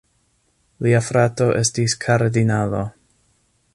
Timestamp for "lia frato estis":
0.85-1.97